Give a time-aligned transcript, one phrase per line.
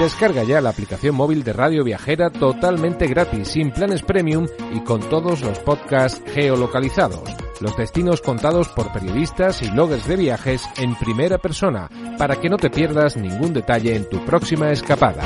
[0.00, 5.00] Descarga ya la aplicación móvil de Radio Viajera totalmente gratis, sin planes premium y con
[5.10, 7.28] todos los podcasts geolocalizados.
[7.60, 12.56] Los destinos contados por periodistas y bloggers de viajes en primera persona, para que no
[12.56, 15.22] te pierdas ningún detalle en tu próxima escapada.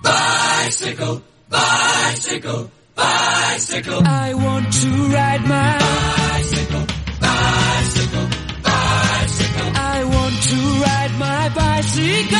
[0.00, 4.00] Bicycle, bicycle, bicycle.
[4.06, 6.21] I want to ride my
[11.82, 12.38] bicycle.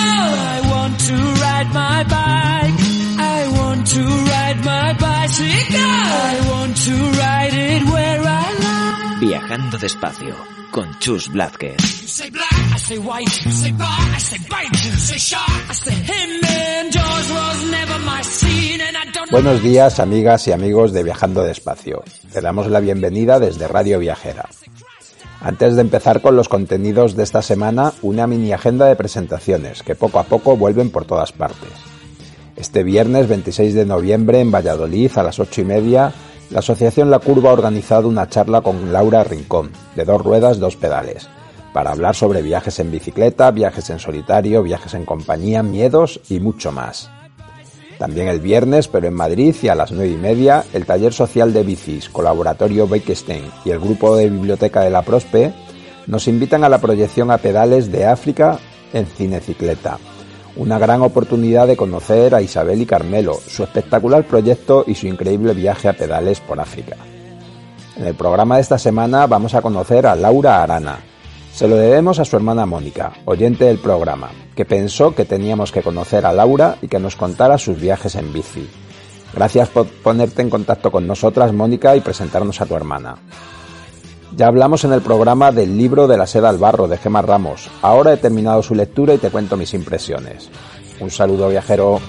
[0.54, 2.80] I want to ride my bike.
[3.18, 4.02] I want to
[4.32, 5.98] ride my bicycle.
[6.30, 9.20] I want to ride it where I like.
[9.20, 10.34] Viajando despacio
[10.70, 11.76] con Chus Blázquez.
[12.02, 13.44] You say black, I say white.
[13.44, 14.84] You say bar, I say bite.
[14.84, 16.30] You say shark, I say him.
[16.44, 21.02] And Jaws was never my scene, and I don't Buenos días, amigas y amigos de
[21.02, 22.04] Viajando Despacio.
[22.32, 24.48] Te damos la bienvenida desde Radio Viajera.
[25.44, 29.96] Antes de empezar con los contenidos de esta semana, una mini agenda de presentaciones que
[29.96, 31.72] poco a poco vuelven por todas partes.
[32.54, 36.12] Este viernes 26 de noviembre en Valladolid a las 8 y media,
[36.50, 40.76] la Asociación La Curva ha organizado una charla con Laura Rincón, de dos ruedas, dos
[40.76, 41.28] pedales,
[41.72, 46.70] para hablar sobre viajes en bicicleta, viajes en solitario, viajes en compañía, miedos y mucho
[46.70, 47.10] más.
[48.02, 51.52] También el viernes, pero en Madrid y a las 9 y media, el taller social
[51.52, 55.54] de bicis, Colaboratorio Bekenstein y el grupo de biblioteca de la Prospe
[56.08, 58.58] nos invitan a la proyección a pedales de África
[58.92, 59.98] en Cinecicleta.
[60.56, 65.54] Una gran oportunidad de conocer a Isabel y Carmelo, su espectacular proyecto y su increíble
[65.54, 66.96] viaje a pedales por África.
[67.96, 70.98] En el programa de esta semana vamos a conocer a Laura Arana.
[71.52, 75.82] Se lo debemos a su hermana Mónica, oyente del programa, que pensó que teníamos que
[75.82, 78.68] conocer a Laura y que nos contara sus viajes en bici.
[79.34, 83.16] Gracias por ponerte en contacto con nosotras, Mónica, y presentarnos a tu hermana.
[84.36, 87.68] Ya hablamos en el programa del libro de la seda al barro de Gemma Ramos.
[87.82, 90.48] Ahora he terminado su lectura y te cuento mis impresiones.
[91.00, 92.00] Un saludo viajero.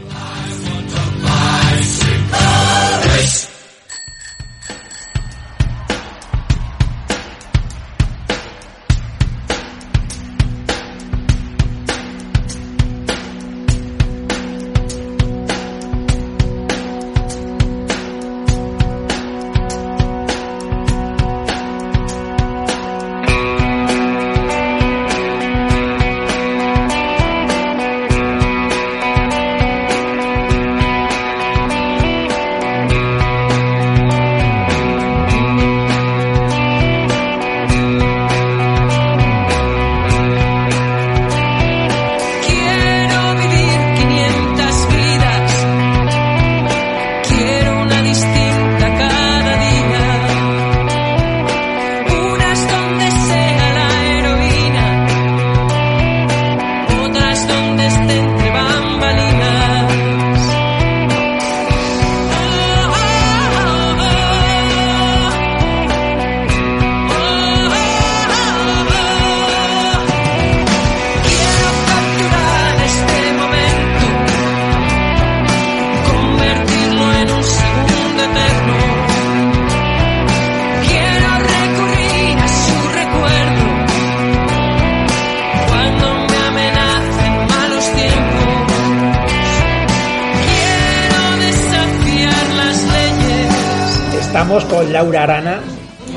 [94.55, 95.61] Estamos con Laura Arana,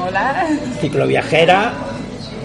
[0.06, 0.46] Hola.
[0.82, 1.72] cicloviajera,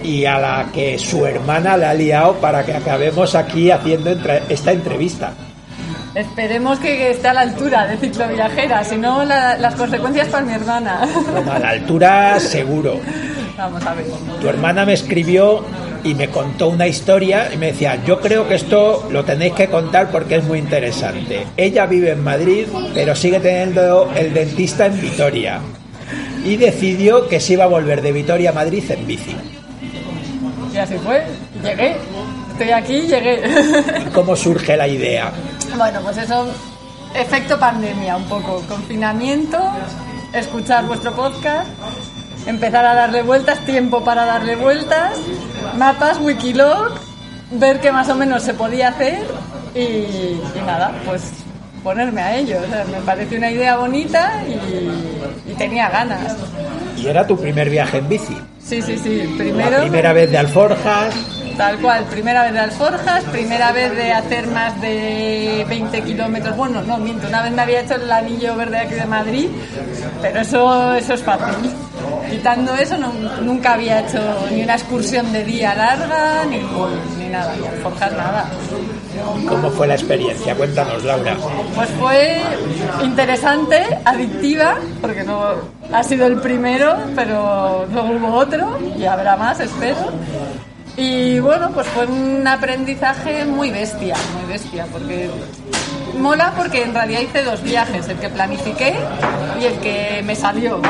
[0.02, 4.40] y a la que su hermana le ha liado para que acabemos aquí haciendo entre-
[4.48, 5.34] esta entrevista.
[6.14, 10.54] Esperemos que esté a la altura de cicloviajera, si no la- las consecuencias para mi
[10.54, 11.06] hermana.
[11.30, 12.98] Bueno, a la altura seguro.
[13.58, 14.06] Vamos a ver.
[14.40, 15.62] Tu hermana me escribió
[16.04, 19.68] y me contó una historia y me decía, yo creo que esto lo tenéis que
[19.68, 21.46] contar porque es muy interesante.
[21.54, 22.64] Ella vive en Madrid,
[22.94, 25.60] pero sigue teniendo el dentista en Vitoria.
[26.44, 29.36] Y decidió que se iba a volver de Vitoria a Madrid en bici.
[30.72, 31.24] Y así fue.
[31.62, 31.96] Llegué.
[32.52, 33.42] Estoy aquí, llegué.
[34.06, 35.32] ¿Y cómo surge la idea?
[35.76, 36.46] bueno, pues eso,
[37.14, 38.62] efecto pandemia un poco.
[38.68, 39.58] Confinamiento,
[40.32, 41.68] escuchar vuestro podcast,
[42.46, 45.16] empezar a darle vueltas, tiempo para darle vueltas,
[45.76, 46.92] mapas, Wikilog,
[47.52, 49.22] ver qué más o menos se podía hacer
[49.74, 51.41] y, y nada, pues
[51.82, 52.56] ponerme a ello.
[52.64, 56.36] O sea, me pareció una idea bonita y, y tenía ganas.
[56.96, 58.36] Y era tu primer viaje en bici.
[58.64, 59.22] Sí, sí, sí.
[59.32, 61.14] La Primero, primera vez de Alforjas.
[61.56, 66.56] tal cual, primera vez de Alforjas, primera vez de hacer más de 20 kilómetros.
[66.56, 69.48] Bueno, no, miento, una vez me había hecho el anillo verde aquí de Madrid,
[70.22, 71.70] pero eso, eso es fácil.
[72.30, 73.12] quitando eso, no-
[73.42, 74.20] nunca había hecho
[74.50, 76.58] ni una excursión de día larga, ni,
[77.18, 78.46] ni nada, ni alforjas, nada.
[79.48, 80.54] ¿Cómo fue la experiencia?
[80.54, 81.36] Cuéntanos, Laura.
[81.74, 82.40] Pues fue
[83.02, 85.54] interesante, adictiva, porque no
[85.92, 89.96] ha sido el primero, pero luego hubo otro y habrá más, espero.
[90.96, 95.30] Y bueno, pues fue un aprendizaje muy bestia, muy bestia, porque
[96.18, 98.94] mola porque en realidad hice dos viajes, el que planifiqué
[99.60, 100.80] y el que me salió.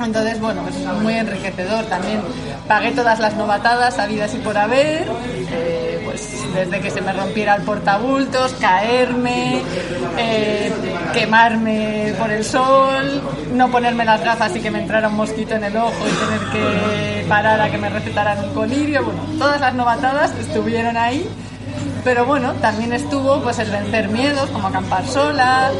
[0.00, 2.20] Entonces, bueno, pues muy enriquecedor también.
[2.66, 5.06] Pagué todas las novatadas habidas y por haber,
[5.50, 9.62] eh, pues desde que se me rompiera el portabultos, caerme,
[10.18, 10.72] eh,
[11.12, 13.22] quemarme por el sol,
[13.54, 16.52] no ponerme las gafas y que me entrara un mosquito en el ojo y tener
[16.52, 19.04] que parar a que me recetaran un colirio.
[19.04, 21.28] Bueno, todas las novatadas estuvieron ahí.
[22.04, 25.70] Pero bueno, también estuvo pues el vencer miedos, como acampar sola,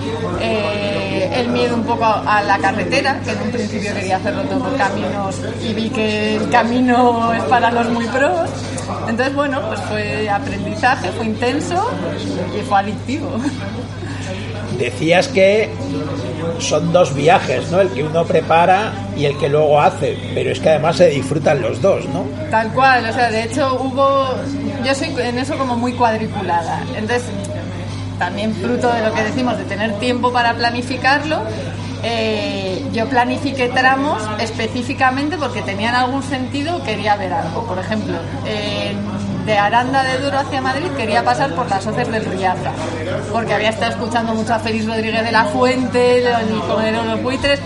[0.41, 4.61] eh, el miedo un poco a la carretera, que en un principio quería hacerlo todo
[4.61, 8.49] por caminos y vi que el camino es para los muy pros.
[9.09, 11.91] Entonces bueno, pues fue aprendizaje, fue intenso
[12.57, 13.31] y fue adictivo.
[14.79, 15.71] Decías que
[16.62, 17.81] son dos viajes, ¿no?
[17.81, 21.61] El que uno prepara y el que luego hace, pero es que además se disfrutan
[21.62, 22.25] los dos, ¿no?
[22.50, 24.26] Tal cual, o sea, de hecho hubo,
[24.85, 27.25] yo soy en eso como muy cuadriculada, entonces
[28.19, 31.41] también fruto de lo que decimos de tener tiempo para planificarlo,
[32.05, 38.14] eh, yo planifiqué tramos específicamente porque tenían algún sentido, quería ver algo, por ejemplo,
[38.47, 42.73] en- de Aranda de Duro hacia Madrid quería pasar por las hoces del Riaza,
[43.33, 47.23] porque había estado escuchando mucho a Félix Rodríguez de la Fuente, el comedero de los
[47.23, 47.61] buitres,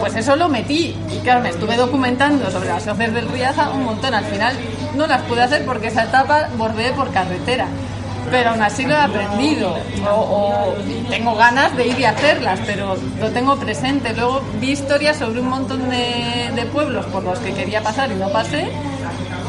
[0.00, 0.96] pues eso lo metí.
[1.10, 4.14] Y claro, me estuve documentando sobre las hoces del Riaza un montón.
[4.14, 4.56] Al final
[4.96, 7.66] no las pude hacer porque esa etapa bordeé por carretera.
[8.30, 9.76] Pero aún así lo he aprendido.
[10.10, 10.74] O,
[11.10, 14.14] tengo ganas de ir y hacerlas, pero lo tengo presente.
[14.14, 18.30] Luego vi historias sobre un montón de pueblos por los que quería pasar y no
[18.30, 18.72] pasé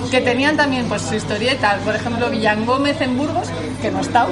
[0.09, 3.49] que tenían también pues su historieta, por ejemplo Villangómez en Burgos,
[3.81, 4.29] que no estado.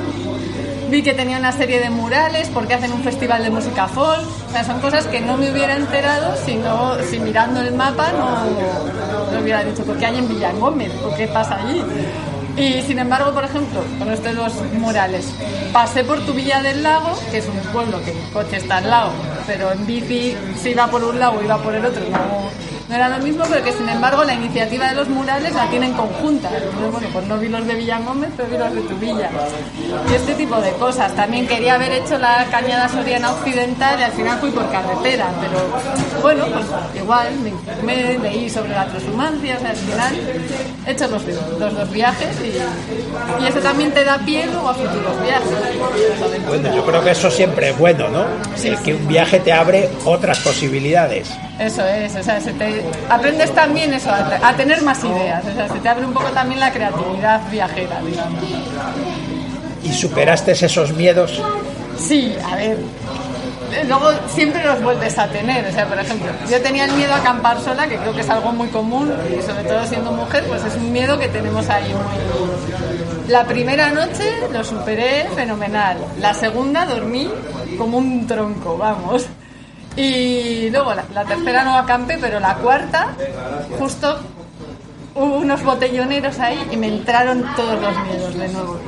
[0.89, 4.27] Vi que tenía una serie de murales porque hacen un festival de música folk.
[4.47, 8.11] O sea, son cosas que no me hubiera enterado si, no, si mirando el mapa
[8.11, 10.91] no, hubiera dicho ¿por qué hay en Villangómez?
[11.03, 11.81] ¿O qué pasa allí?
[12.55, 15.25] Y sin embargo, por ejemplo, con estos dos murales,
[15.71, 18.89] pasé por tu Villa del Lago, que es un pueblo que el coche está al
[18.91, 19.09] lado,
[19.47, 22.51] pero en bici si iba por un lado o iba por el otro, no,
[22.89, 25.93] no era lo mismo, pero que sin embargo la iniciativa de los murales la tienen
[25.93, 26.49] conjunta.
[26.49, 29.29] Entonces, bueno, pues no vi los de Villangómez, pero vi los de tu villa.
[30.09, 31.13] Y este tipo de cosas.
[31.15, 36.21] También quería haber hecho la cañada soriana occidental y al final fui por carretera, pero
[36.21, 36.65] bueno, pues
[37.01, 40.13] igual me informé, leí sobre la transhumancia, o sea, al final
[40.85, 41.23] he hecho los,
[41.59, 46.47] los dos viajes y, y eso también te da pie luego a futuros viajes.
[46.47, 48.25] Bueno, yo creo que eso siempre es bueno, ¿no?
[48.63, 51.29] El que un viaje te abre otras posibilidades.
[51.59, 52.72] Eso es, o sea, se te-
[53.09, 56.13] aprendes también eso, a, te- a tener más ideas, o sea, se te abre un
[56.13, 58.43] poco también la creatividad viajera, digamos.
[59.83, 61.41] ¿Y superaste esos miedos?
[61.97, 62.77] Sí, a ver,
[63.87, 67.17] luego siempre los vuelves a tener, o sea, por ejemplo, yo tenía el miedo a
[67.17, 70.63] acampar sola, que creo que es algo muy común, y sobre todo siendo mujer, pues
[70.63, 73.31] es un miedo que tenemos ahí muy...
[73.31, 77.29] La primera noche lo superé fenomenal, la segunda dormí
[77.77, 79.25] como un tronco, vamos.
[79.95, 83.09] Y luego la, la tercera no acampé, pero la cuarta,
[83.77, 84.19] justo
[85.15, 88.79] hubo unos botelloneros ahí y me entraron todos los miedos de nuevo.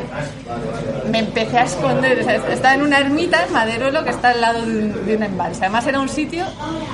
[1.12, 4.42] Me empecé a esconder, o sea, estaba en una ermita en Maderuelo que está al
[4.42, 5.62] lado de un, de un embalse.
[5.62, 6.46] Además era un sitio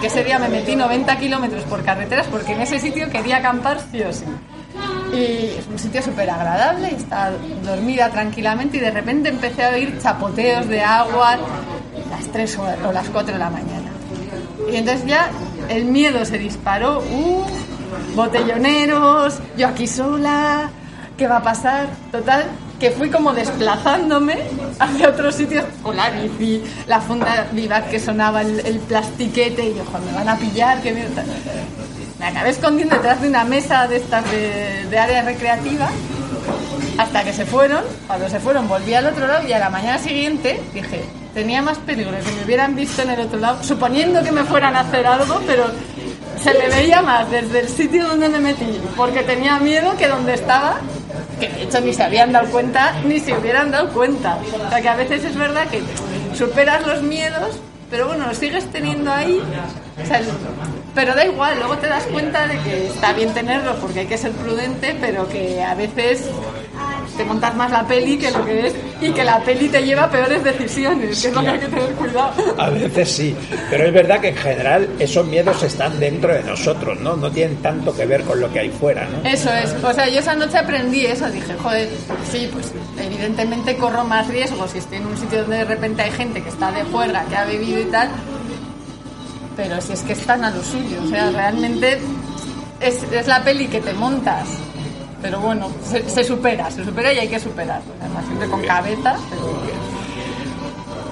[0.02, 3.80] que ese día me metí 90 kilómetros por carreteras porque en ese sitio quería acampar
[3.92, 4.26] sí o sí.
[5.14, 7.32] Y es un sitio súper agradable, estaba
[7.64, 11.38] dormida tranquilamente y de repente empecé a oír chapoteos de agua
[12.10, 13.81] las 3 o, o las 4 de la mañana.
[14.72, 15.30] Y entonces ya
[15.70, 17.46] el miedo se disparó, ¡uh!
[18.16, 20.70] botelloneros, yo aquí sola,
[21.18, 21.88] ¿qué va a pasar?
[22.12, 22.46] Total,
[22.80, 24.38] que fui como desplazándome
[24.80, 29.84] hacia otros sitios con la bici, la funda viva que sonaba el, plastiquete y yo,
[29.86, 31.24] "Joder, me van a pillar, qué mierda.
[32.20, 35.90] Me acabé escondiendo detrás de una mesa de estas de área recreativa
[36.98, 37.84] hasta que se fueron.
[38.08, 41.78] Cuando se fueron volví al otro lado y a la mañana siguiente dije, tenía más
[41.80, 45.06] peligro que me hubieran visto en el otro lado, suponiendo que me fueran a hacer
[45.08, 45.66] algo, pero
[46.42, 50.34] se me veía más desde el sitio donde me metí, porque tenía miedo que donde
[50.34, 50.78] estaba,
[51.40, 54.38] que de hecho ni se habían dado cuenta, ni se hubieran dado cuenta.
[54.66, 55.82] O sea que a veces es verdad que
[56.36, 57.60] superas los miedos,
[57.90, 59.42] pero bueno, los sigues teniendo ahí.
[60.96, 64.18] Pero da igual, luego te das cuenta de que está bien tenerlos porque hay que
[64.18, 66.26] ser prudente, pero que a veces
[67.18, 70.04] te montas más la peli que lo que es y que la peli te lleva
[70.04, 72.56] a peores decisiones, que es lo que hay que tener cuidado.
[72.58, 73.36] A veces sí,
[73.70, 77.16] pero es verdad que en general esos miedos están dentro de nosotros, ¿no?
[77.16, 79.28] No tienen tanto que ver con lo que hay fuera, ¿no?
[79.30, 81.90] Eso es, o sea, yo esa noche aprendí eso, dije, joder,
[82.32, 86.12] sí, pues evidentemente corro más riesgos si estoy en un sitio donde de repente hay
[86.12, 88.10] gente que está de juerga, que ha bebido y tal,
[89.56, 92.00] pero si es que están a lo suyo, o sea, realmente
[92.80, 94.48] es, es la peli que te montas.
[95.22, 97.94] Pero bueno, se, se supera, se supera y hay que superarlo.
[98.00, 99.16] Además, siempre con cabeza.
[99.30, 99.82] Pero...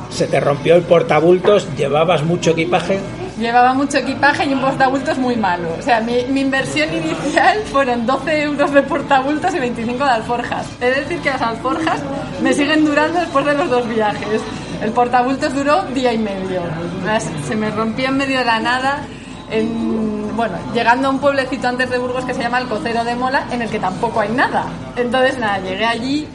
[0.10, 3.00] Se te rompió el portabultos, llevabas mucho equipaje.
[3.40, 5.70] Llevaba mucho equipaje y un portabultos muy malo.
[5.78, 10.68] O sea, mi, mi inversión inicial fueron 12 euros de portabultos y 25 de alforjas.
[10.82, 12.02] Es decir, que las alforjas
[12.42, 14.42] me siguen durando después de los dos viajes.
[14.82, 16.64] El portabultos duró día y medio.
[17.48, 19.00] Se me rompió en medio de la nada.
[19.52, 23.46] En, bueno, llegando a un pueblecito antes de Burgos que se llama Alcocero de Mola,
[23.52, 24.68] en el que tampoco hay nada.
[24.96, 26.30] Entonces, nada, llegué allí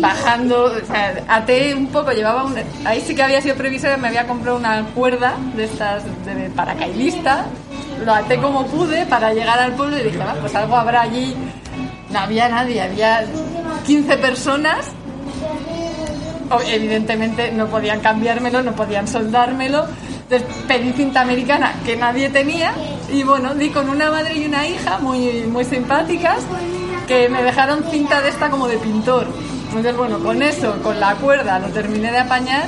[0.00, 2.56] bajando, o sea, até un poco, llevaba un...
[2.84, 7.46] Ahí sí que había sido previsora, me había comprado una cuerda de estas de paracaidista,
[8.04, 11.36] lo até como pude para llegar al pueblo y dije, va, pues algo habrá allí.
[12.10, 13.26] No había nadie, había
[13.86, 14.88] 15 personas.
[16.66, 19.86] Evidentemente no podían cambiármelo, no podían soldármelo.
[20.22, 22.72] Entonces pedí cinta americana que nadie tenía
[23.12, 26.38] y bueno, di con una madre y una hija muy, muy simpáticas
[27.06, 29.26] que me dejaron cinta de esta como de pintor.
[29.68, 32.66] Entonces, bueno, con eso, con la cuerda, lo terminé de apañar.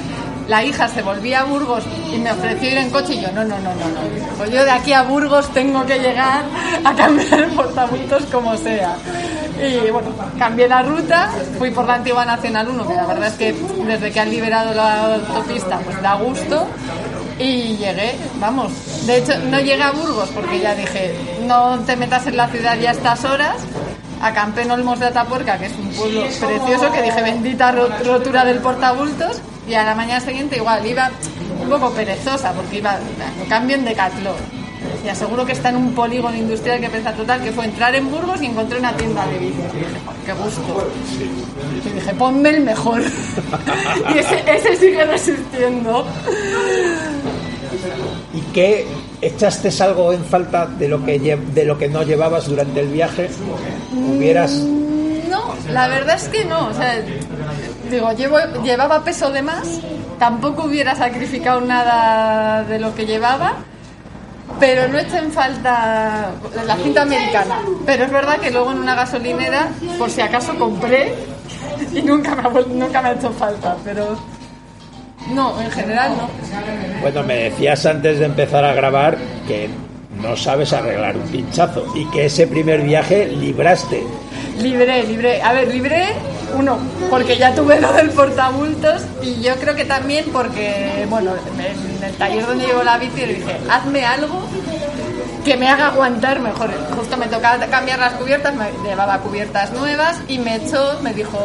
[0.49, 3.45] La hija se volvía a Burgos y me ofreció ir en coche y yo, no,
[3.45, 4.01] no, no, no, no.
[4.37, 6.45] Pues yo de aquí a Burgos tengo que llegar
[6.85, 8.97] a cambiar el portabultos como sea.
[9.61, 10.09] Y bueno,
[10.39, 13.53] cambié la ruta, fui por la antigua Nacional 1, que la verdad es que
[13.87, 16.67] desde que han liberado la autopista, pues da gusto.
[17.39, 18.73] Y llegué, vamos.
[19.07, 21.15] De hecho, no llegué a Burgos porque ya dije,
[21.47, 23.57] no te metas en la ciudad ya a estas horas.
[24.21, 28.45] Acampé en Olmos de Atapuerca, que es un pueblo precioso, que dije, bendita ro- rotura
[28.45, 29.41] del portabultos.
[29.69, 31.11] Y a la mañana siguiente igual, iba
[31.61, 32.97] un poco perezosa, porque iba,
[33.49, 34.35] cambio en Decathlon.
[35.05, 38.11] Y aseguro que está en un polígono industrial que pensa total, que fue entrar en
[38.11, 39.59] Burgos y encontré una tienda de bicis.
[39.75, 40.89] Y dije, "Joder, qué gusto.
[41.85, 43.03] Y dije, ponme el mejor.
[44.15, 46.07] y ese, ese sigue resistiendo.
[48.35, 48.87] ¿Y qué
[49.21, 53.29] echaste algo en falta de lo que de lo que no llevabas durante el viaje?
[53.93, 56.69] Hubieras No, la verdad es que no.
[56.69, 57.03] O sea,
[57.91, 59.81] digo, llevo, llevaba peso de más,
[60.19, 63.57] tampoco hubiera sacrificado nada de lo que llevaba,
[64.59, 66.31] pero no eché en falta
[66.67, 67.61] la cinta americana.
[67.85, 69.69] Pero es verdad que luego en una gasolinera,
[69.99, 71.15] por si acaso compré
[71.93, 74.17] y nunca me ha, nunca me ha hecho falta, pero
[75.31, 76.29] no, en general no.
[77.01, 79.69] Bueno, me decías antes de empezar a grabar que
[80.21, 84.05] no sabes arreglar un pinchazo y que ese primer viaje libraste.
[84.59, 85.43] Libré, libré.
[85.43, 86.09] A ver, libré
[86.55, 86.79] uno,
[87.11, 92.15] porque ya tuve lo del portabultos y yo creo que también porque, bueno, en el
[92.15, 94.43] taller donde llevo la bici le dije, hazme algo
[95.45, 96.71] que me haga aguantar mejor.
[96.97, 101.39] Justo me tocaba cambiar las cubiertas, me llevaba cubiertas nuevas y me echó, me dijo,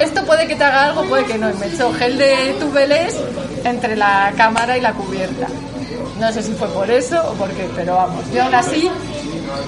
[0.00, 1.50] esto puede que te haga algo, puede que no.
[1.50, 3.16] Y me echó gel de tubelés
[3.64, 5.48] entre la cámara y la cubierta.
[6.20, 8.90] No sé si fue por eso o por qué, pero vamos, yo aún así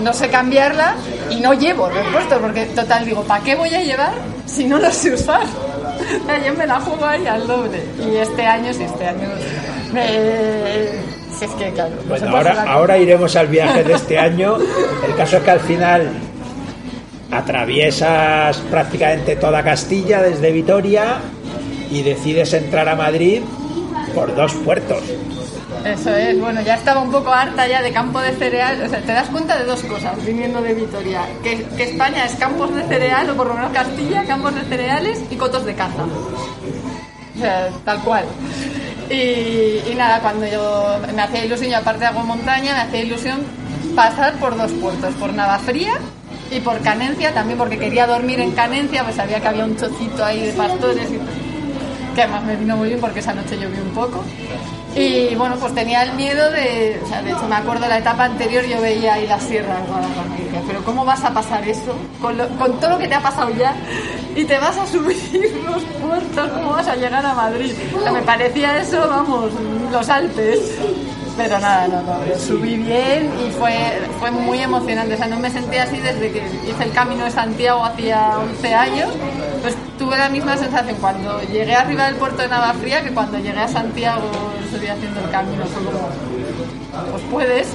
[0.02, 0.94] no sé cambiarla
[1.30, 4.12] y no llevo repuestos, porque total digo, ¿para qué voy a llevar
[4.48, 5.42] si no lo sé usar?
[6.46, 7.82] Yo me la juego ahí al doble.
[8.10, 9.28] Y este año, sí, este año,
[9.92, 10.06] me...
[11.38, 14.56] Si es que, claro, Bueno, ahora, ahora iremos al viaje de este año.
[15.06, 16.08] El caso es que al final
[17.30, 21.18] atraviesas prácticamente toda Castilla desde Vitoria
[21.90, 23.42] y decides entrar a Madrid
[24.18, 25.02] por dos puertos.
[25.84, 28.82] Eso es, bueno, ya estaba un poco harta ya de campo de cereal.
[28.84, 32.34] O sea, te das cuenta de dos cosas viniendo de Vitoria: que, que España es
[32.34, 36.02] campos de cereal, o por lo menos Castilla, campos de cereales y cotos de caza.
[36.02, 38.24] O sea, tal cual.
[39.08, 43.40] Y, nada, cuando yo me hacía ilusión, yo aparte hago montaña, me hacía ilusión
[43.94, 45.94] pasar por dos puertos, por Navafría
[46.50, 50.24] y por Canencia, también porque quería dormir en Canencia, pues sabía que había un chocito
[50.24, 51.18] ahí de pastores y
[52.18, 54.24] que además me vino muy bien porque esa noche llovió un poco.
[54.96, 58.24] Y bueno, pues tenía el miedo de, o sea, de hecho me acuerdo la etapa
[58.24, 60.28] anterior yo veía ahí la sierra de Guadalajara
[60.66, 61.94] pero ¿cómo vas a pasar eso?
[62.20, 62.36] Con,
[62.80, 63.72] todo lo que te ha pasado ya
[64.34, 65.16] y te vas a subir
[65.64, 67.72] los puertos, ¿cómo vas a llegar a Madrid?
[67.96, 69.52] O sea, me parecía eso, vamos,
[69.92, 70.76] los Alpes.
[71.36, 73.72] Pero nada, no, no, subí bien y fue,
[74.18, 75.14] fue muy emocionante.
[75.14, 78.74] O sea, no me sentí así desde que hice el camino de Santiago hacía 11
[78.74, 79.08] años.
[79.62, 79.76] Pues
[80.08, 83.68] tuve la misma sensación cuando llegué arriba del puerto de Navafría que cuando llegué a
[83.68, 84.30] Santiago
[84.72, 85.64] estoy haciendo el camino.
[87.10, 87.68] Pues puedes.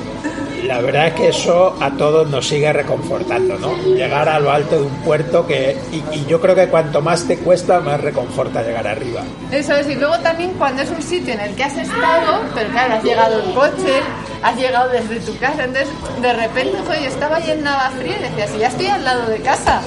[0.64, 3.76] La verdad es que eso a todos nos sigue reconfortando, ¿no?
[3.96, 7.28] Llegar a lo alto de un puerto que, y, y yo creo que cuanto más
[7.28, 9.22] te cuesta, más reconforta llegar arriba.
[9.52, 12.70] Eso es, y luego también cuando es un sitio en el que has estado, pero
[12.72, 14.02] claro, has llegado en coche,
[14.42, 15.90] has llegado desde tu casa, entonces
[16.22, 19.40] de repente, yo estaba ahí en Navafría y decía, si ya estoy al lado de
[19.40, 19.82] casa.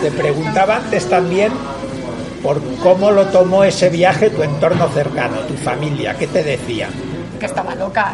[0.00, 1.52] Te preguntaba antes también
[2.42, 6.88] por cómo lo tomó ese viaje tu entorno cercano, tu familia, ¿qué te decía?
[7.38, 8.12] que estaba loca,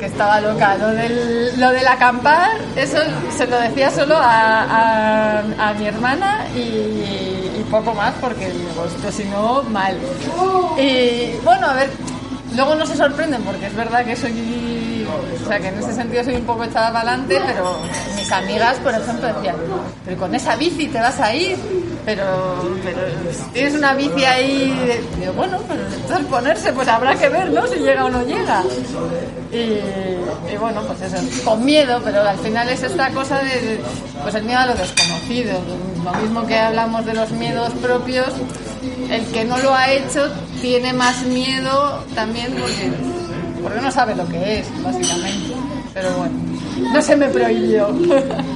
[0.00, 0.76] que estaba loca.
[0.78, 2.96] Lo del, lo del acampar, eso
[3.36, 9.62] se lo decía solo a, a- mi hermana y, poco más, porque digo, si no,
[9.64, 9.96] mal.
[10.78, 11.90] Y bueno, a ver,
[12.54, 14.32] luego no se sorprenden, porque es verdad que soy,
[15.42, 17.76] o sea, que en ese sentido soy un poco echada para adelante, pero
[18.16, 19.56] mis amigas, por ejemplo, decían,
[20.04, 21.56] pero con esa bici te vas a ir,
[22.04, 22.24] pero,
[22.84, 22.98] pero
[23.52, 27.66] tienes una bici ahí, digo, bueno, pues entonces ponerse, pues habrá que ver, ¿no?
[27.66, 28.62] Si llega o no llega.
[29.52, 33.80] Y, y bueno, pues eso, con miedo, pero al final es esta cosa de,
[34.22, 35.60] pues el miedo a lo desconocido.
[36.04, 38.28] Lo mismo que hablamos de los miedos propios,
[39.10, 40.28] el que no lo ha hecho
[40.60, 42.90] tiene más miedo también porque,
[43.62, 45.54] porque no sabe lo que es, básicamente.
[45.94, 46.34] Pero bueno,
[46.92, 47.88] no se me prohibió.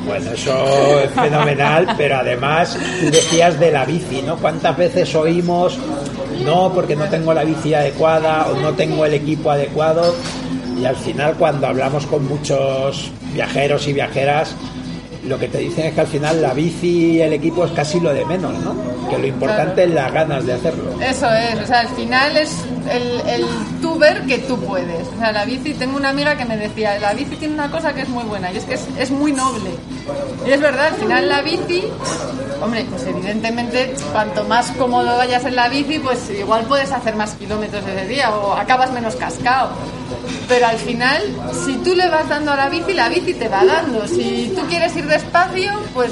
[0.06, 4.36] Bueno, eso es fenomenal, pero además tú decías de la bici, ¿no?
[4.36, 5.78] ¿Cuántas veces oímos,
[6.44, 10.14] no, porque no tengo la bici adecuada o no tengo el equipo adecuado?
[10.80, 14.54] Y al final cuando hablamos con muchos viajeros y viajeras,
[15.26, 18.00] lo que te dicen es que al final la bici y el equipo es casi
[18.00, 18.74] lo de menos, ¿no?
[19.10, 20.90] Que lo importante es las ganas de hacerlo.
[21.00, 23.46] Eso es, o sea, al final es el, el
[23.98, 25.06] ver que tú puedes.
[25.08, 27.92] O sea, la bici, tengo una amiga que me decía, la bici tiene una cosa
[27.94, 29.70] que es muy buena y es que es, es muy noble.
[30.46, 31.84] Y es verdad, al final la bici,
[32.62, 37.32] hombre, pues evidentemente cuanto más cómodo vayas en la bici, pues igual puedes hacer más
[37.34, 39.70] kilómetros ese día o acabas menos cascado.
[40.48, 41.22] Pero al final,
[41.64, 44.06] si tú le vas dando a la bici, la bici te va dando.
[44.06, 46.10] Si tú quieres ir despacio, pues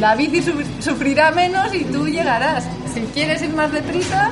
[0.00, 2.64] la bici su- sufrirá menos y tú llegarás.
[2.92, 4.30] Si quieres ir más deprisa,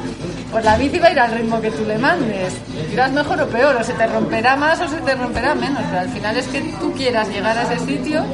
[0.55, 2.55] pues la bici va a ir al ritmo que tú le mandes.
[2.93, 5.83] Irás mejor o peor, o se te romperá más o se te romperá menos.
[5.91, 8.25] Pero al final es que tú quieras llegar a ese sitio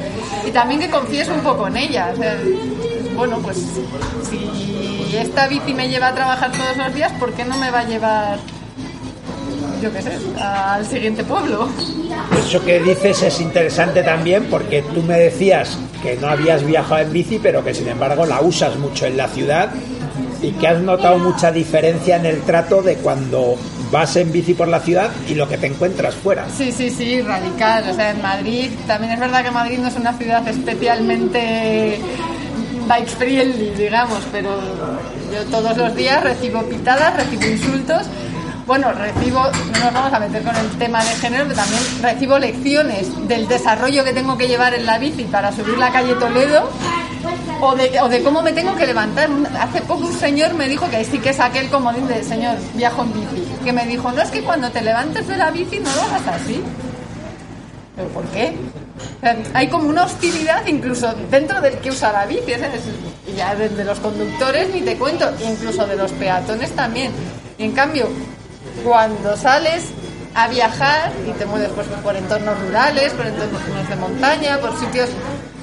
[0.45, 2.13] y también que confíes un poco en ella.
[3.15, 3.57] Bueno, pues
[4.29, 7.79] si esta bici me lleva a trabajar todos los días, ¿por qué no me va
[7.79, 8.37] a llevar,
[9.81, 11.69] yo qué sé, al siguiente pueblo?
[12.37, 17.13] Eso que dices es interesante también porque tú me decías que no habías viajado en
[17.13, 19.71] bici, pero que sin embargo la usas mucho en la ciudad
[20.41, 23.55] y que has notado mucha diferencia en el trato de cuando
[23.91, 26.47] vas en bici por la ciudad y lo que te encuentras fuera.
[26.49, 27.89] Sí, sí, sí, radical.
[27.89, 31.99] O sea, en Madrid, también es verdad que Madrid no es una ciudad especialmente
[32.87, 34.49] bike friendly, digamos, pero
[35.33, 38.07] yo todos los días recibo pitadas, recibo insultos.
[38.65, 42.39] Bueno, recibo, no nos vamos a meter con el tema de género, pero también recibo
[42.39, 46.69] lecciones del desarrollo que tengo que llevar en la bici para subir la calle Toledo
[47.61, 49.29] o de, o de cómo me tengo que levantar.
[49.59, 53.03] Hace poco un señor me dijo que sí que saqué el comodín de señor, viajo
[53.03, 53.45] en bici.
[53.63, 56.27] Que me dijo, no es que cuando te levantes de la bici no lo hagas
[56.27, 56.63] así.
[57.95, 58.55] ¿Pero por qué?
[59.53, 62.53] Hay como una hostilidad incluso dentro del que usa la bici.
[63.27, 67.11] Y ya desde los conductores ni te cuento, incluso de los peatones también.
[67.57, 68.07] En cambio,
[68.83, 69.89] cuando sales
[70.33, 75.09] a viajar y te mueves pues, por entornos rurales, por entornos de montaña, por sitios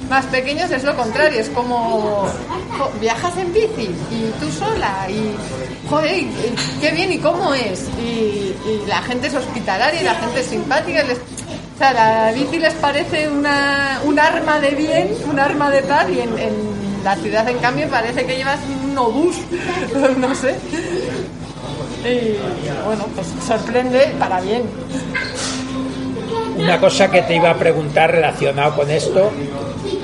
[0.09, 1.39] más pequeños, es lo contrario.
[1.39, 2.27] Es como
[2.99, 5.35] viajas en bici y tú sola y
[5.89, 6.25] joder,
[6.81, 7.85] qué bien y cómo es.
[8.01, 8.55] Y,
[8.87, 11.03] la gente es hospitalaria y la gente es simpática.
[11.03, 15.81] les- o sea, la bici les parece una, un arma de bien, un arma de
[15.83, 16.53] paz y en, en
[17.03, 19.37] la ciudad en cambio parece que llevas un obús,
[20.17, 20.55] no sé.
[22.03, 22.37] Y
[22.85, 24.63] bueno, pues sorprende para bien.
[26.57, 29.31] Una cosa que te iba a preguntar relacionado con esto,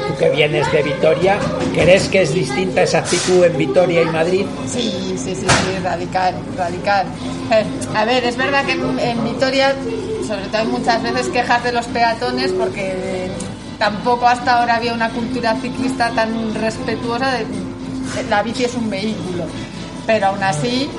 [0.08, 1.38] tú que vienes de Vitoria,
[1.74, 4.46] ¿crees que es distinta esa actitud en Vitoria y Madrid?
[4.68, 7.08] Sí, sí, sí, sí, radical, radical.
[7.52, 7.66] Eh,
[7.96, 9.76] a ver, es verdad que en, Vitoria,
[10.28, 13.30] sobre todo hay muchas veces quejas de los peatones porque
[13.78, 17.46] tampoco hasta ahora había una cultura ciclista tan respetuosa de,
[18.30, 19.46] la bici es un vehículo.
[20.06, 20.90] Pero aún así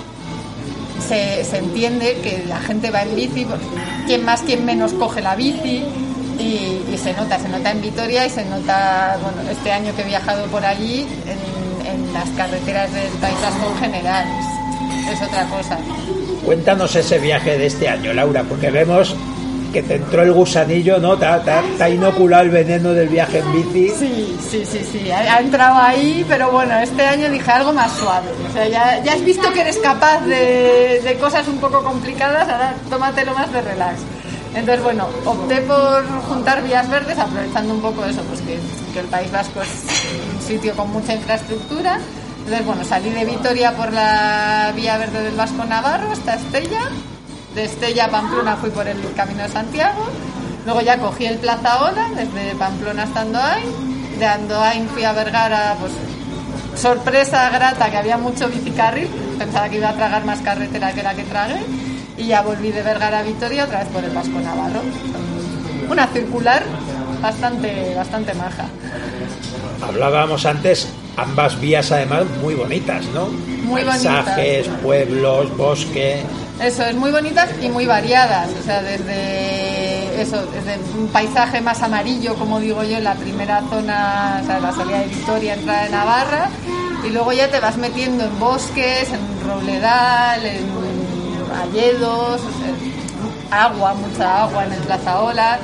[1.07, 3.47] se, se entiende que la gente va en bici,
[4.07, 5.85] quien más, quien menos coge la bici
[6.39, 10.07] y se nota, se nota en Vitoria y se nota, bueno, este año que he
[10.07, 14.27] viajado por allí, en, en las carreteras del País Vasco en general,
[15.07, 15.79] es, es otra cosa.
[16.45, 19.15] Cuéntanos ese viaje de este año, Laura, porque vemos
[19.73, 21.17] que te entró el gusanillo, ¿no?
[21.17, 23.89] Te te te ha inoculado el veneno del viaje en bici.
[23.91, 27.93] Sí, sí, sí, sí, ha, ha entrado ahí, pero bueno, este año dije algo más
[27.93, 28.27] suave.
[28.51, 32.49] O sea, ya, ya has visto que eres capaz de, de cosas un poco complicadas,
[32.49, 34.01] ahora tómatelo más de relax.
[34.57, 38.59] Entonces, bueno, opté por juntar vías verdes, aprovechando un poco eso, pues que,
[38.99, 39.85] el País Vasco es
[40.35, 41.99] un sitio con mucha infraestructura.
[42.39, 46.89] Entonces, bueno, salí de Vitoria por la vía verde del Vasco Navarro hasta Estella.
[47.55, 50.07] De Estella a Pamplona fui por el Camino de Santiago.
[50.65, 54.19] Luego ya cogí el Plaza Ola, desde Pamplona hasta Andoain.
[54.19, 55.93] De Andoain fui a Vergara, pues
[56.81, 59.09] sorpresa grata que había mucho bicicarril.
[59.39, 61.61] Pensaba que iba a tragar más carretera que la que tragué.
[62.19, 64.81] Y ya volví de Vergara a Vitoria otra vez por el Vasco Navarro.
[65.91, 66.63] Una circular
[67.21, 68.67] bastante, bastante maja.
[69.83, 73.27] Hablábamos antes, ambas vías además muy bonitas, ¿no?
[73.27, 74.25] Muy bonitas.
[74.25, 76.23] Paisajes, pueblos, bosque.
[76.61, 78.49] Eso, es muy bonitas y muy variadas.
[78.59, 83.63] O sea, desde eso, desde un paisaje más amarillo, como digo yo, en la primera
[83.69, 86.51] zona, o sea, la salida de Vitoria, entrada de Navarra,
[87.07, 90.86] y luego ya te vas metiendo en bosques, en robledal, en
[91.65, 95.59] sea, agua, mucha agua en el Plaza Ola,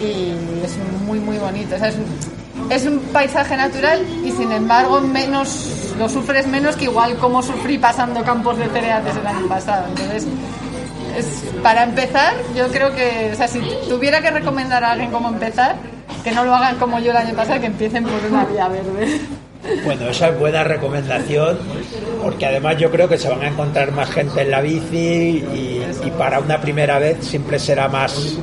[0.00, 0.32] y
[0.64, 1.74] es muy, muy bonito.
[1.76, 7.16] Es, un- es un paisaje natural y sin embargo menos lo sufres menos que igual
[7.16, 9.86] como sufrí pasando campos de cereales el año pasado.
[9.88, 10.26] Entonces,
[11.16, 11.26] es,
[11.62, 15.76] para empezar, yo creo que, o sea, si tuviera que recomendar a alguien cómo empezar,
[16.22, 19.20] que no lo hagan como yo el año pasado, que empiecen por una vía verde.
[19.84, 21.58] Bueno, esa es buena recomendación,
[22.22, 25.82] porque además yo creo que se van a encontrar más gente en la bici y,
[26.04, 28.36] y para una primera vez siempre será más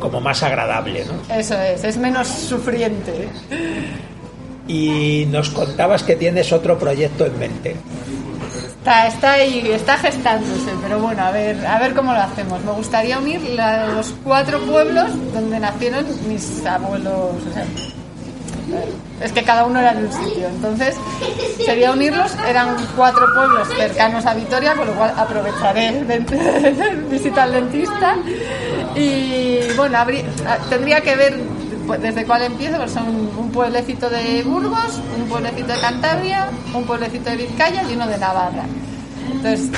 [0.00, 1.34] como más agradable, ¿no?
[1.34, 3.28] Eso es, es menos sufriente.
[4.66, 7.76] Y nos contabas que tienes otro proyecto en mente.
[8.78, 12.62] Está, está ahí, está gestándose, pero bueno, a ver, a ver cómo lo hacemos.
[12.64, 17.12] Me gustaría unir la- los cuatro pueblos donde nacieron mis abuelos.
[17.48, 17.64] o sea,
[19.22, 20.94] es que cada uno era de un sitio, entonces
[21.64, 22.32] sería unirlos.
[22.46, 26.04] Eran cuatro pueblos cercanos a Vitoria, con lo cual aprovecharé
[27.10, 28.16] visita al dentista.
[28.94, 30.24] Y bueno, habría-
[30.68, 31.40] tendría que ver
[31.86, 36.84] pues, desde cuál empiezo, pues son un pueblecito de Burgos, un pueblecito de Cantabria, un
[36.84, 38.64] pueblecito de Vizcaya y uno de Navarra.
[39.32, 39.68] Entonces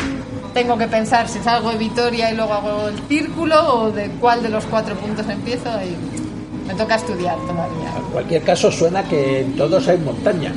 [0.55, 4.43] tengo que pensar si salgo de Vitoria y luego hago el círculo o de cuál
[4.43, 5.97] de los cuatro puntos empiezo y
[6.71, 7.91] me toca estudiar todavía.
[7.97, 10.55] En cualquier caso suena que en todos hay montañas.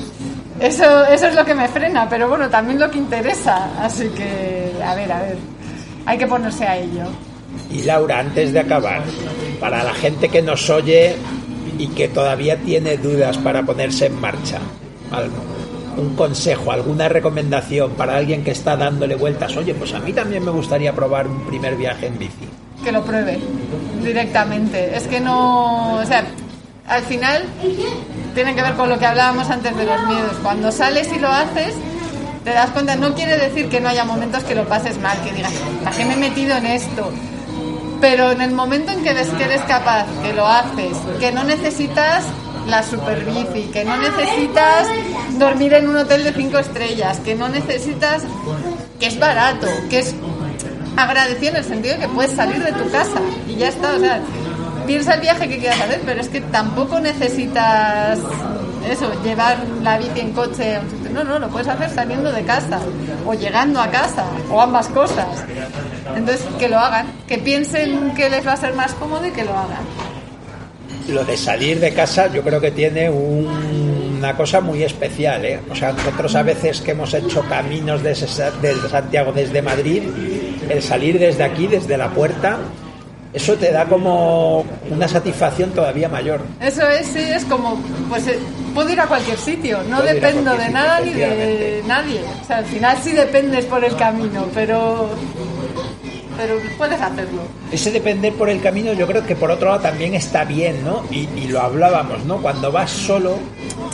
[0.59, 3.71] Eso, eso es lo que me frena, pero bueno, también lo que interesa.
[3.83, 5.37] Así que, a ver, a ver,
[6.05, 7.05] hay que ponerse a ello.
[7.71, 9.01] Y Laura, antes de acabar,
[9.59, 11.15] para la gente que nos oye
[11.79, 14.59] y que todavía tiene dudas para ponerse en marcha,
[15.97, 20.45] un consejo, alguna recomendación para alguien que está dándole vueltas, oye, pues a mí también
[20.45, 22.47] me gustaría probar un primer viaje en bici.
[22.83, 23.39] Que lo pruebe
[24.03, 24.95] directamente.
[24.95, 26.25] Es que no, o sea,
[26.87, 27.43] al final
[28.35, 30.37] tiene que ver con lo que hablábamos antes de los miedos.
[30.41, 31.73] Cuando sales y lo haces,
[32.43, 35.31] te das cuenta, no quiere decir que no haya momentos que lo pases mal, que
[35.31, 37.11] digas, ¿para qué me he metido en esto?
[38.01, 41.43] Pero en el momento en que ves que eres capaz, que lo haces, que no
[41.45, 42.25] necesitas
[42.67, 44.87] la super bici, que no necesitas
[45.37, 48.23] dormir en un hotel de cinco estrellas, que no necesitas,
[48.99, 50.15] que es barato, que es
[50.95, 53.99] agradecido en el sentido de que puedes salir de tu casa y ya está, o
[53.99, 54.19] sea,
[54.85, 58.19] piensa el viaje que quieras hacer, pero es que tampoco necesitas
[58.89, 60.79] eso, llevar la bici en coche.
[61.13, 62.79] No, no, lo puedes hacer saliendo de casa
[63.25, 65.27] o llegando a casa o ambas cosas.
[66.15, 69.43] Entonces, que lo hagan, que piensen que les va a ser más cómodo y que
[69.45, 69.83] lo hagan.
[71.07, 73.92] Lo de salir de casa yo creo que tiene un-
[74.23, 75.59] una cosa muy especial, ¿eh?
[75.69, 80.01] O sea, nosotros a veces que hemos hecho caminos desde, Sa- desde Santiago, desde Madrid,
[80.69, 82.57] el salir desde aquí, desde la puerta,
[83.33, 86.39] eso te da como una satisfacción todavía mayor.
[86.61, 88.39] Eso es, sí, es como, pues eh,
[88.73, 92.21] puedo ir a cualquier sitio, no Puedo dependo de sitio, nada ni de nadie.
[92.41, 95.09] O sea, al final sí dependes por el camino, pero,
[96.37, 97.41] pero puedes hacerlo.
[97.71, 101.03] Ese depender por el camino yo creo que por otro lado también está bien, ¿no?
[101.11, 102.37] Y, y lo hablábamos, ¿no?
[102.41, 103.37] Cuando vas solo,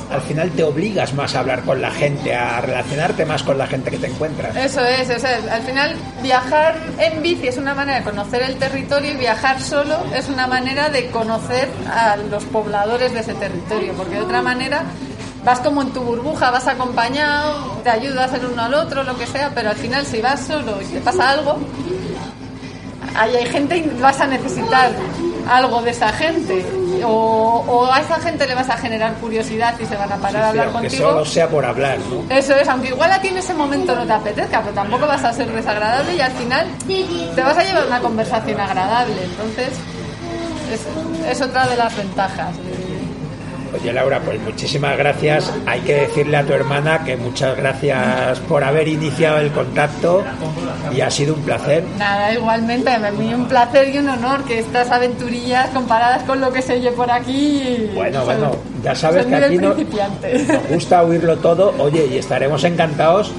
[0.10, 3.68] al final te obligas más a hablar con la gente, a relacionarte más con la
[3.68, 4.56] gente que te encuentras.
[4.56, 8.56] Eso es, o sea, al final viajar en bici es una manera de conocer el
[8.56, 13.94] territorio y viajar solo es una manera de conocer a los pobladores de ese territorio,
[13.94, 14.84] porque de otra manera
[15.46, 19.28] vas como en tu burbuja, vas acompañado, te ayudas el uno al otro, lo que
[19.28, 21.58] sea, pero al final si vas solo y te pasa algo,
[23.16, 24.92] ahí hay gente y vas a necesitar
[25.50, 26.66] algo de esa gente.
[27.06, 30.44] O, o a esa gente le vas a generar curiosidad y se van a parar
[30.44, 31.10] a hablar aunque contigo.
[31.12, 32.36] solo sea por hablar, ¿no?
[32.36, 35.24] Eso es, aunque igual a ti en ese momento no te apetezca, pero tampoco vas
[35.24, 36.68] a ser desagradable y al final
[37.36, 39.24] te vas a llevar una conversación agradable.
[39.24, 39.70] Entonces,
[40.74, 42.56] es, es otra de las ventajas.
[43.74, 45.52] Oye Laura, pues muchísimas gracias.
[45.66, 50.24] Hay que decirle a tu hermana que muchas gracias por haber iniciado el contacto
[50.96, 51.84] y ha sido un placer.
[51.98, 56.62] Nada, igualmente, mí un placer y un honor que estas aventurillas comparadas con lo que
[56.62, 57.90] se oye por aquí.
[57.94, 58.52] Bueno, bueno,
[58.84, 60.40] ya sabes que aquí no- principiante.
[60.48, 61.74] nos gusta oírlo todo.
[61.80, 63.32] Oye, y estaremos encantados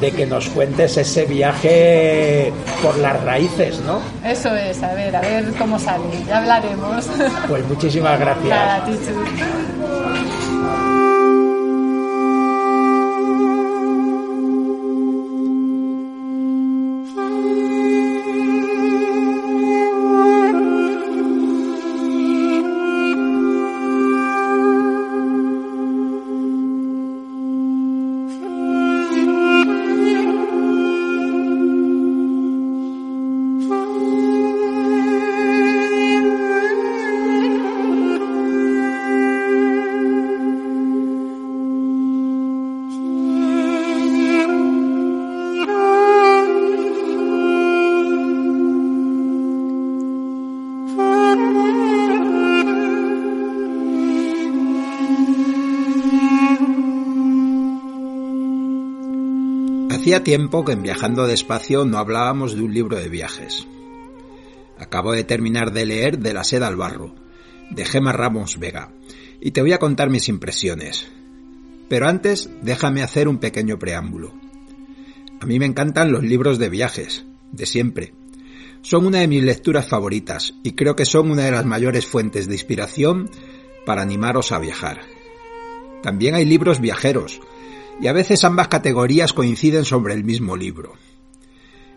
[0.00, 2.52] de que nos cuentes ese viaje
[2.84, 4.00] por las raíces, ¿no?
[4.22, 7.06] Eso es, a ver, a ver cómo sale, ya hablaremos.
[7.48, 8.48] Pues muchísimas gracias.
[8.48, 8.84] Nada,
[60.22, 63.66] Tiempo que en Viajando despacio no hablábamos de un libro de viajes.
[64.78, 67.14] Acabo de terminar de leer De la seda al barro,
[67.70, 68.92] de Gema Ramos Vega,
[69.40, 71.08] y te voy a contar mis impresiones.
[71.88, 74.32] Pero antes, déjame hacer un pequeño preámbulo.
[75.40, 78.14] A mí me encantan los libros de viajes, de siempre.
[78.82, 82.46] Son una de mis lecturas favoritas y creo que son una de las mayores fuentes
[82.46, 83.30] de inspiración
[83.84, 85.00] para animaros a viajar.
[86.02, 87.40] También hay libros viajeros,
[88.00, 90.94] y a veces ambas categorías coinciden sobre el mismo libro.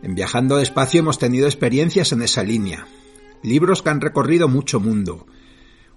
[0.04, 2.88] En Viajando despacio hemos tenido experiencias en esa línea,
[3.44, 5.26] libros que han recorrido mucho mundo,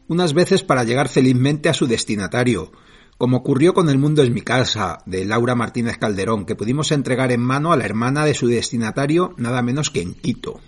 [0.08, 2.72] unas veces para llegar felizmente a su destinatario,
[3.18, 7.30] como ocurrió con El mundo es mi casa, de Laura Martínez Calderón, que pudimos entregar
[7.32, 10.60] en mano a la hermana de su destinatario nada menos que en Quito.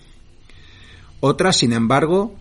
[1.21, 2.37] Otras, sin embargo,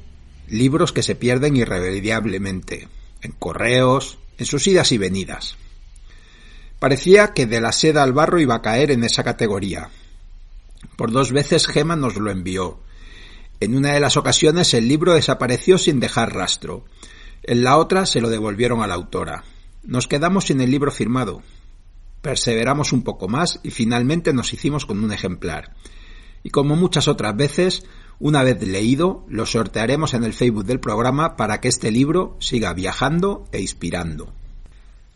[0.50, 2.90] libros que se pierden irremediablemente,
[3.22, 5.56] en correos, en sus idas y venidas.
[6.82, 9.92] Parecía que de la seda al barro iba a caer en esa categoría.
[10.96, 12.80] Por dos veces Gema nos lo envió.
[13.60, 16.84] En una de las ocasiones el libro desapareció sin dejar rastro.
[17.44, 19.44] En la otra se lo devolvieron a la autora.
[19.84, 21.44] Nos quedamos sin el libro firmado.
[22.24, 25.76] Perseveramos un poco más y finalmente nos hicimos con un ejemplar.
[26.42, 27.86] Y como muchas otras veces,
[28.18, 32.74] una vez leído, lo sortearemos en el Facebook del programa para que este libro siga
[32.74, 34.34] viajando e inspirando.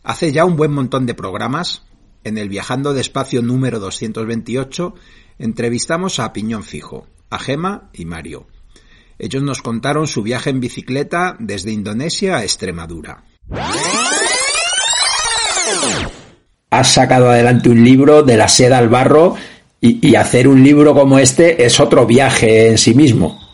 [0.06, 1.82] Hace ya un buen montón de programas,
[2.22, 4.94] en el Viajando Despacio número 228,
[5.40, 8.46] entrevistamos a Piñón Fijo, a Gema y Mario.
[9.18, 13.24] Ellos nos contaron su viaje en bicicleta desde Indonesia a Extremadura.
[16.70, 19.34] Has sacado adelante un libro de la seda al barro
[19.80, 23.45] y, y hacer un libro como este es otro viaje en sí mismo.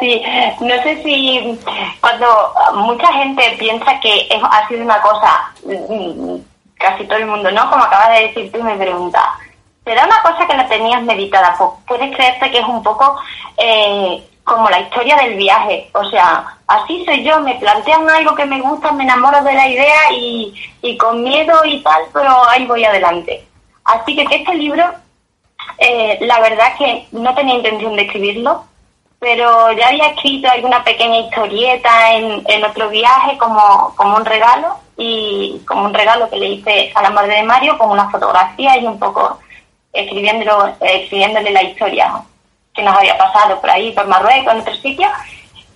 [0.00, 0.22] Sí,
[0.60, 1.58] no sé si
[2.00, 2.26] cuando
[2.74, 6.36] mucha gente piensa que es- ha sido una cosa, mm,
[6.78, 7.68] casi todo el mundo, ¿no?
[7.70, 9.22] Como acabas de decir tú, me pregunta,
[9.84, 11.54] ¿será una cosa que la tenías meditada?
[11.58, 13.18] Pues puedes creerte que es un poco
[13.56, 18.46] eh, como la historia del viaje, o sea, así soy yo, me plantean algo que
[18.46, 22.64] me gusta, me enamoro de la idea y, y con miedo y tal, pero ahí
[22.64, 23.44] voy adelante.
[23.84, 24.84] Así que este libro,
[25.78, 28.64] eh, la verdad que no tenía intención de escribirlo,
[29.20, 34.76] pero ya había escrito alguna pequeña historieta en, en otro viaje como, como un regalo
[34.96, 38.76] y como un regalo que le hice a la madre de Mario con una fotografía
[38.78, 39.38] y un poco
[39.92, 42.22] escribiéndolo, escribiéndole la historia
[42.74, 45.08] que nos había pasado por ahí, por Marruecos, en otro sitio.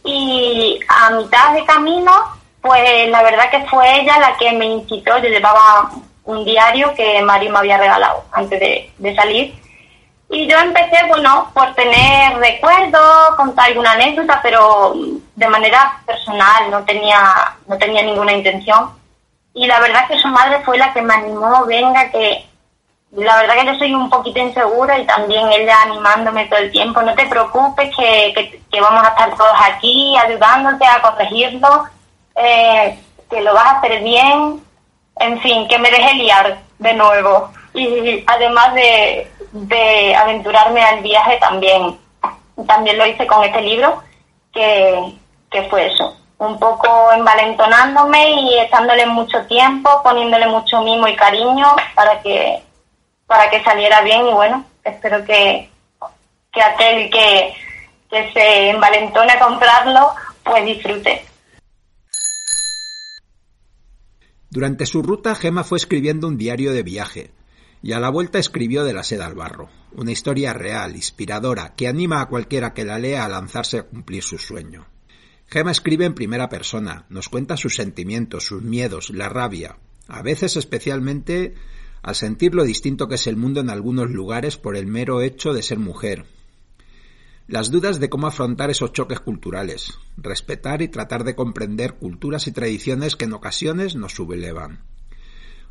[0.05, 2.13] Y a mitad de camino,
[2.61, 5.19] pues la verdad que fue ella la que me incitó.
[5.19, 5.91] Yo llevaba
[6.25, 9.55] un diario que Mario me había regalado antes de, de salir.
[10.33, 14.95] Y yo empecé, bueno, por tener recuerdos, contar alguna anécdota, pero
[15.37, 17.21] de manera personal, no tenía,
[17.67, 18.93] no tenía ninguna intención.
[19.53, 22.47] Y la verdad que su madre fue la que me animó, venga, que
[23.11, 27.03] la verdad que yo soy un poquito insegura y también ella animándome todo el tiempo,
[27.03, 31.85] no te preocupes, que, que, vamos a estar todos aquí ayudándote a corregirlo,
[32.37, 34.65] eh, que lo vas a hacer bien,
[35.17, 37.51] en fin, que me deje liar de nuevo.
[37.75, 41.99] Y además de, de aventurarme al viaje también,
[42.67, 44.03] también lo hice con este libro,
[44.53, 45.15] que,
[45.51, 51.67] que fue eso, un poco envalentonándome y echándole mucho tiempo, poniéndole mucho mimo y cariño
[51.95, 52.63] para que,
[53.27, 55.71] para que saliera bien y bueno, espero que,
[56.51, 57.55] que aquel que,
[58.11, 60.13] que se envalentone a comprarlo,
[60.43, 61.25] pues disfrute.
[64.51, 67.31] Durante su ruta, Gema fue escribiendo un diario de viaje,
[67.83, 71.89] y a la vuelta escribió de la seda al barro, una historia real, inspiradora, que
[71.89, 74.87] anima a cualquiera que la lea a lanzarse a cumplir su sueño.
[75.49, 80.57] Gema escribe en primera persona, nos cuenta sus sentimientos, sus miedos, la rabia, a veces
[80.57, 81.55] especialmente
[82.03, 85.53] al sentir lo distinto que es el mundo en algunos lugares por el mero hecho
[85.53, 86.25] de ser mujer,
[87.49, 92.53] las dudas de cómo afrontar esos choques culturales, respetar y tratar de comprender culturas y
[92.53, 94.81] tradiciones que en ocasiones nos sublevan,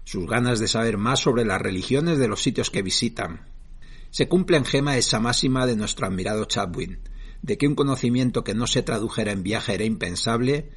[0.04, 3.48] sus ganas de saber más sobre las religiones de los sitios que visitan.
[4.10, 7.00] Se cumple en Gema esa máxima de nuestro admirado Chadwin,
[7.42, 10.70] de que un conocimiento que no se tradujera en viaje era impensable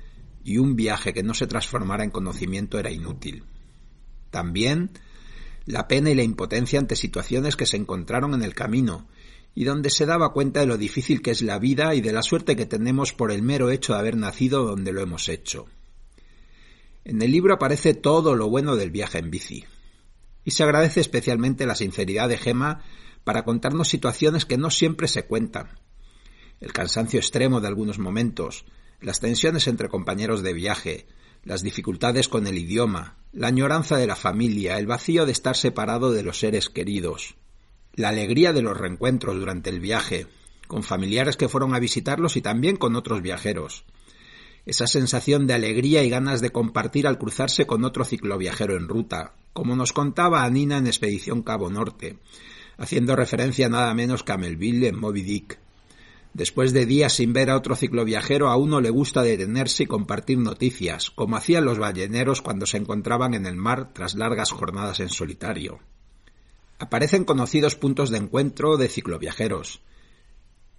[0.45, 3.45] y un viaje que no se transformara en conocimiento era inútil.
[4.31, 4.91] También
[5.67, 9.09] la pena y la impotencia ante situaciones que se encontraron en el camino
[9.55, 12.23] y donde se daba cuenta de lo difícil que es la vida y de la
[12.23, 15.67] suerte que tenemos por el mero hecho de haber nacido donde lo hemos hecho.
[17.05, 19.65] En el libro aparece todo lo bueno del viaje en bici,
[20.43, 22.83] y se agradece especialmente la sinceridad de Gema
[23.25, 25.79] para contarnos situaciones que no siempre se cuentan.
[26.61, 28.65] El cansancio extremo de algunos momentos,
[29.01, 31.07] las tensiones entre compañeros de viaje,
[31.43, 36.11] las dificultades con el idioma, la añoranza de la familia, el vacío de estar separado
[36.11, 37.37] de los seres queridos,
[37.93, 40.27] la alegría de los reencuentros durante el viaje,
[40.67, 43.85] con familiares que fueron a visitarlos y también con otros viajeros.
[44.67, 49.35] Esa sensación de alegría y ganas de compartir al cruzarse con otro cicloviajero en ruta,
[49.53, 52.19] como nos contaba Anina en Expedición Cabo Norte,
[52.79, 55.59] haciendo referencia nada menos que a Melville en Moby Dick.
[56.33, 60.39] Después de días sin ver a otro cicloviajero, a uno le gusta detenerse y compartir
[60.39, 65.11] noticias, como hacían los balleneros cuando se encontraban en el mar tras largas jornadas en
[65.11, 65.81] solitario
[66.79, 69.81] aparecen conocidos puntos de encuentro de cicloviajeros.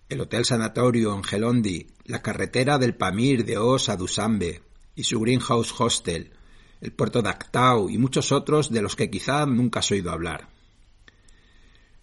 [0.07, 4.61] El Hotel Sanatorio en Gelondi, la carretera del Pamir de Os a Dusambe
[4.95, 6.31] y su Greenhouse Hostel,
[6.79, 10.49] el puerto de Actau y muchos otros de los que quizá nunca has oído hablar.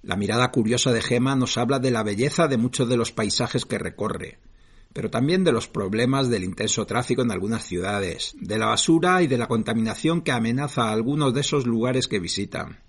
[0.03, 3.65] La mirada curiosa de Gema nos habla de la belleza de muchos de los paisajes
[3.65, 4.41] que recorre,
[4.93, 9.29] pero también de los problemas del intenso tráfico en algunas ciudades, de la basura y
[9.29, 12.81] de la contaminación que amenaza a algunos de esos lugares que visitan.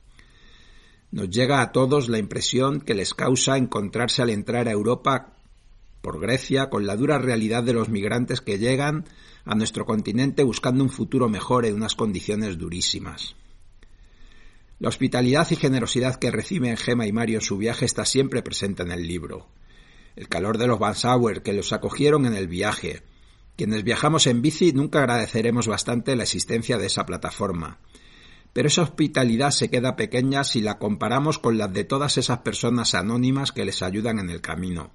[1.13, 5.37] Nos llega a todos la impresión que les causa encontrarse al entrar a Europa
[6.01, 9.05] por Grecia con la dura realidad de los migrantes que llegan
[9.45, 13.35] a nuestro continente buscando un futuro mejor en unas condiciones durísimas.
[14.79, 18.81] La hospitalidad y generosidad que reciben Gema y Mario en su viaje está siempre presente
[18.81, 19.49] en el libro.
[20.15, 23.03] El calor de los Van Sauer que los acogieron en el viaje.
[23.55, 27.77] Quienes viajamos en bici nunca agradeceremos bastante la existencia de esa plataforma
[28.53, 32.93] pero esa hospitalidad se queda pequeña si la comparamos con las de todas esas personas
[32.93, 34.91] anónimas que les ayudan en el camino,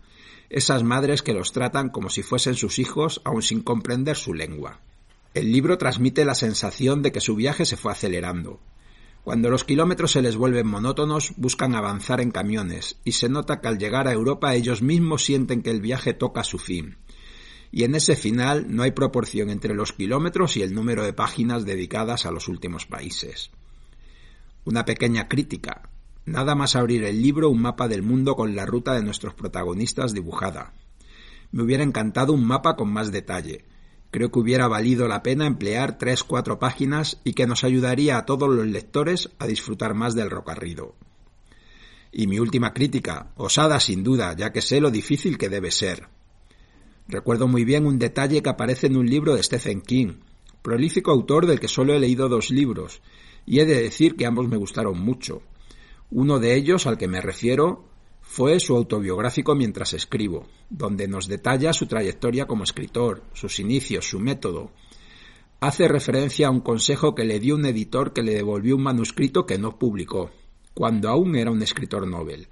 [0.48, 4.80] esas madres que los tratan como si fuesen sus hijos aun sin comprender su lengua.
[5.34, 8.60] El libro transmite la sensación de que su viaje se fue acelerando.
[9.24, 13.68] Cuando los kilómetros se les vuelven monótonos, buscan avanzar en camiones, y se nota que
[13.68, 16.96] al llegar a Europa ellos mismos sienten que el viaje toca su fin
[17.70, 21.64] y en ese final no hay proporción entre los kilómetros y el número de páginas
[21.64, 23.50] dedicadas a los últimos países.
[24.64, 25.90] Una pequeña crítica.
[26.24, 30.12] Nada más abrir el libro un mapa del mundo con la ruta de nuestros protagonistas
[30.12, 30.74] dibujada.
[31.52, 33.64] Me hubiera encantado un mapa con más detalle.
[34.10, 38.26] Creo que hubiera valido la pena emplear tres cuatro páginas y que nos ayudaría a
[38.26, 40.94] todos los lectores a disfrutar más del rocarrido.
[42.12, 46.08] Y mi última crítica, osada sin duda, ya que sé lo difícil que debe ser.
[47.08, 50.18] Recuerdo muy bien un detalle que aparece en un libro de Stephen King,
[50.60, 53.00] prolífico autor del que solo he leído dos libros,
[53.46, 55.40] y he de decir que ambos me gustaron mucho.
[56.10, 57.86] Uno de ellos, al que me refiero,
[58.20, 64.20] fue su autobiográfico mientras escribo, donde nos detalla su trayectoria como escritor, sus inicios, su
[64.20, 64.70] método.
[65.60, 69.46] Hace referencia a un consejo que le dio un editor que le devolvió un manuscrito
[69.46, 70.30] que no publicó,
[70.74, 72.48] cuando aún era un escritor novel.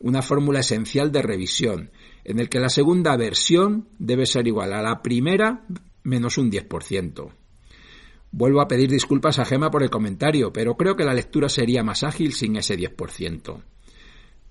[0.00, 1.90] Una fórmula esencial de revisión,
[2.26, 5.64] en el que la segunda versión debe ser igual a la primera
[6.02, 7.30] menos un 10%.
[8.32, 11.84] Vuelvo a pedir disculpas a Gema por el comentario, pero creo que la lectura sería
[11.84, 13.62] más ágil sin ese 10%.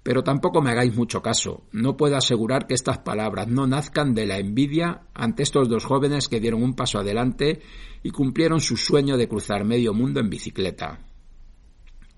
[0.04, 1.66] Pero tampoco me hagáis mucho caso.
[1.74, 6.30] No puedo asegurar que estas palabras no nazcan de la envidia ante estos dos jóvenes
[6.30, 7.62] que dieron un paso adelante
[8.04, 11.00] y cumplieron su sueño de cruzar medio mundo en bicicleta.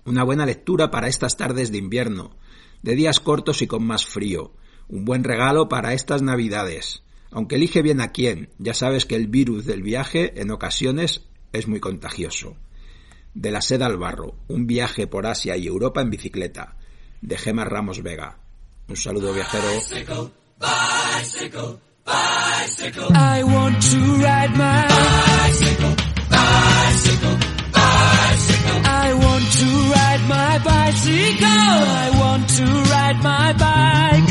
[0.04, 2.36] Una buena lectura para estas tardes de invierno,
[2.82, 4.52] de días cortos y con más frío,
[4.88, 7.02] un buen regalo para estas navidades.
[7.30, 11.22] Aunque elige bien a quién, ya sabes que el virus del viaje en ocasiones
[11.52, 12.56] es muy contagioso.
[13.34, 16.76] De la seda al barro, un viaje por Asia y Europa en bicicleta.
[17.20, 18.38] De Gema Ramos Vega.
[18.88, 19.68] Un saludo viajero.
[20.58, 23.08] bicycle, bicycle.
[23.14, 25.94] I want to ride my bicycle,
[26.30, 27.36] bicycle,
[27.72, 28.80] bicycle.
[28.84, 31.46] I want to ride my bicycle.
[31.46, 34.27] I want to ride my bike.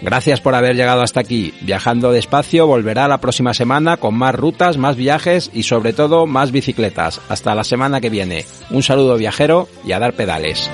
[0.00, 1.54] Gracias por haber llegado hasta aquí.
[1.60, 6.52] Viajando despacio volverá la próxima semana con más rutas, más viajes y sobre todo más
[6.52, 7.20] bicicletas.
[7.28, 8.44] Hasta la semana que viene.
[8.70, 10.70] Un saludo viajero y a dar pedales.